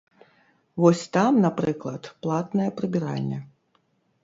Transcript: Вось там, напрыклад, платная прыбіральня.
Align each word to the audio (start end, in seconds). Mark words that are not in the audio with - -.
Вось 0.83 1.01
там, 1.17 1.33
напрыклад, 1.45 2.03
платная 2.25 2.67
прыбіральня. 2.79 3.39